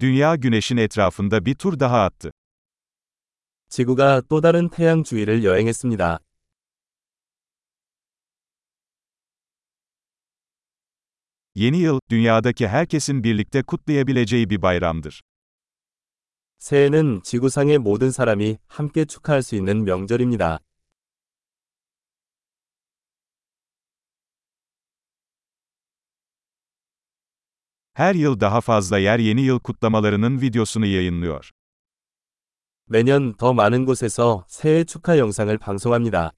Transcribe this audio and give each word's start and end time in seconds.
Dünya 0.00 0.36
güneşin 0.36 0.76
etrafında 0.76 1.46
bir 1.46 1.54
tur 1.54 1.80
daha 1.80 2.04
attı. 2.04 2.30
지구가 3.68 4.22
또 4.28 4.40
다른 4.40 4.68
태양 4.68 5.02
주위를 5.02 5.42
여행했습니다. 5.44 6.18
Yeni 11.54 11.78
yıl, 11.78 12.00
dünyadaki 12.10 12.68
herkesin 12.68 13.24
birlikte 13.24 13.62
kutlayabileceği 13.62 14.50
bir 14.50 14.62
bayramdır. 14.62 15.20
새해는 16.58 17.22
지구상의 17.22 17.78
모든 17.78 18.10
사람이 18.10 18.58
함께 18.66 19.04
축하할 19.04 19.42
수 19.42 19.56
있는 19.56 19.84
명절입니다. 19.84 20.60
Her 27.95 28.15
yıl 28.15 28.39
daha 28.39 28.61
fazla 28.61 28.97
yer 28.97 29.19
yeni 29.19 29.41
yıl 29.41 29.59
kutlamalarının 29.59 30.41
videosunu 30.41 30.85
yayınlıyor. 30.85 31.51
매년 32.89 33.33
더 33.37 33.53
많은 33.53 33.85
곳에서 33.85 34.45
새해 34.49 34.83
축하 34.83 35.17
영상을 35.17 35.57
방송합니다. 35.57 36.31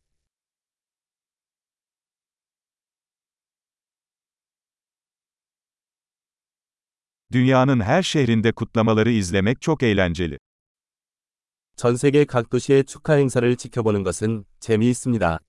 Dünyanın 7.32 7.80
her 7.80 8.04
şehrinde 8.04 8.52
kutlamaları 8.52 9.12
izlemek 9.12 9.62
çok 9.62 9.84
eğlenceli. 9.84 10.38
전 11.76 11.96
세계 11.98 12.26
각 12.26 12.50
도시의 12.50 12.84
축하 12.84 13.14
행사를 13.14 13.55
지켜보는 13.55 14.04
것은 14.04 14.46
재미있습니다. 14.60 15.40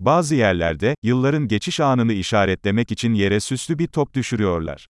Bazı 0.00 0.34
yerlerde, 0.34 0.96
yılların 1.02 1.48
geçiş 1.48 1.80
anını 1.80 2.12
işaretlemek 2.12 2.92
için 2.92 3.14
yere 3.14 3.40
süslü 3.40 3.78
bir 3.78 3.86
top 3.86 4.14
düşürüyorlar. 4.14 4.86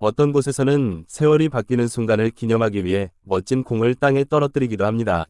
어떤 0.00 0.32
곳에서는 0.32 1.04
세월이 1.08 1.48
바뀌는 1.48 1.88
순간을 1.88 2.30
기념하기 2.30 2.84
위해 2.84 3.10
멋진 3.22 3.62
공을 3.62 3.94
땅에 3.94 4.24
떨어뜨리기도 4.24 4.84
합니다. 4.84 5.26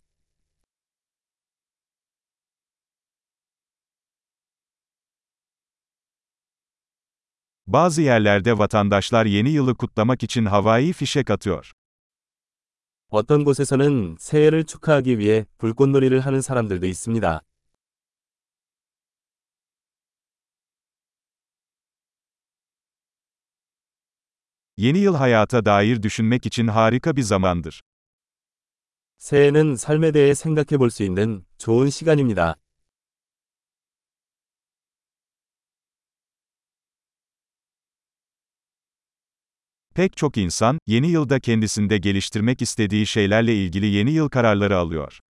Bazı 7.67 8.03
yerlerde 8.03 8.59
vatandaşlar 8.59 9.27
yeni 9.27 9.51
yılı 9.51 9.75
kutlamak 9.75 10.23
için 10.23 10.45
havai 10.45 10.93
fişek 10.93 11.31
atıyor. 11.31 11.73
어떤 13.11 13.45
곳에서는 13.45 14.17
새해를 14.19 14.65
축하하기 14.65 15.19
위해 15.19 15.47
불꽃놀이를 15.59 16.21
하는 16.21 16.41
사람들도 16.41 16.87
있습니다. 16.87 17.43
Yeni 24.79 24.99
yıl 24.99 25.15
hayata 25.15 25.65
dair 25.65 26.03
düşünmek 26.03 26.47
için 26.47 26.67
harika 26.67 27.17
bir 27.17 27.23
zamandır. 27.23 27.81
새해는 29.19 29.77
삶에 29.77 30.13
대해 30.13 30.35
생각해 30.35 30.77
볼 30.77 30.91
수 30.91 31.03
있는 31.03 31.45
좋은 31.59 31.89
시간입니다. 31.91 32.57
Pek 39.95 40.17
çok 40.17 40.37
insan, 40.37 40.79
yeni 40.87 41.11
yılda 41.11 41.41
kendisinde 41.41 41.99
geliştirmek 41.99 42.63
istediği 42.63 43.07
şeylerle 43.07 43.55
ilgili 43.65 43.87
yeni 43.87 44.11
yıl 44.11 44.29
kararları 44.29 44.77
alıyor. 44.77 45.21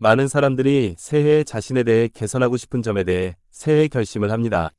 많은 0.00 0.28
사람들이 0.28 0.94
새해에 0.98 1.44
자신에 1.44 1.82
대해 1.84 2.08
개선하고 2.08 2.56
싶은 2.56 2.82
점에 2.82 3.04
대해 3.04 3.36
새해 3.50 3.88
결심을 3.88 4.30
합니다. 4.30 4.70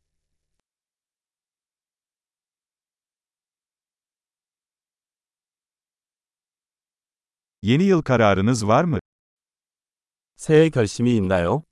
Yeni 7.63 7.83
yıl 7.83 8.01
kararınız 8.01 8.67
var 8.67 8.83
mı? 8.83 8.99
새해 10.35 10.69
결심이 10.69 11.15
있나요? 11.17 11.63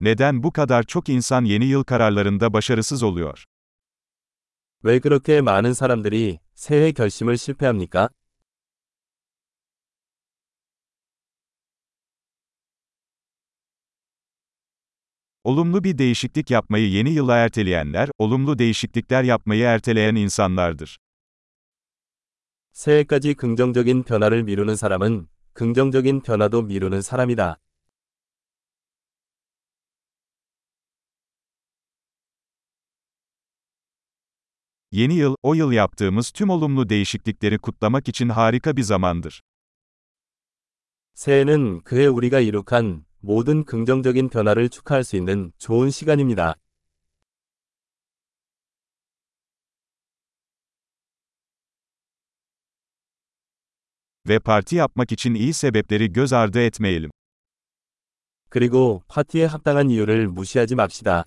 Neden 0.00 0.42
bu 0.42 0.52
kadar 0.52 0.82
çok 0.82 1.08
insan 1.08 1.44
yeni 1.44 1.64
yıl 1.64 1.84
kararlarında 1.84 2.52
başarısız 2.52 3.02
oluyor? 3.02 3.44
왜 4.84 5.00
그렇게 5.00 5.40
많은 5.40 5.74
사람들이 5.74 6.38
새해 6.54 6.92
결심을 6.92 7.36
실패합니까? 7.38 8.08
Olumlu 15.44 15.84
bir 15.84 15.98
değişiklik 15.98 16.50
yapmayı 16.50 16.90
yeni 16.90 17.10
yıla 17.10 17.36
erteleyenler, 17.36 18.08
olumlu 18.18 18.58
değişiklikler 18.58 19.22
yapmayı 19.22 19.64
erteleyen 19.64 20.14
insanlardır. 20.14 20.98
새해까지 22.73 23.33
긍정적인 23.33 24.03
변화를 24.03 24.43
미루는 24.43 24.75
사람은 24.75 25.27
긍정적인 25.53 26.21
변화도 26.21 26.63
미루는 26.63 27.01
사람이다. 27.01 27.57
Yeni 34.93 35.13
yıl, 35.13 35.35
o 35.43 35.53
yıl 35.55 35.71
yaptığımız 35.71 36.31
tüm 36.31 36.49
olumlu 36.49 36.89
değişiklikleri 36.89 37.57
kutlamak 37.57 38.09
için 38.09 38.29
harika 38.29 38.77
bir 38.77 38.83
zamandır. 38.83 39.41
새해는 41.13 41.81
그해 41.83 42.07
우리가 42.07 42.39
이룩한 42.39 43.05
모든 43.19 43.63
긍정적인 43.63 44.29
변화를 44.29 44.69
축하할 44.69 45.03
수 45.03 45.15
있는 45.15 45.51
좋은 45.57 45.89
시간입니다. 45.89 46.55
Ve 54.28 54.38
parti 54.38 54.76
yapmak 54.76 55.12
için 55.12 55.34
iyi 55.34 55.52
sebepleri 55.52 56.12
göz 56.12 56.32
ardı 56.32 56.60
etmeyelim. 56.60 57.10
그리고 58.48 59.02
파티에 59.08 59.44
합당한 59.44 59.90
이유를 59.90 60.28
무시하지 60.28 60.74
맙시다. 60.74 61.24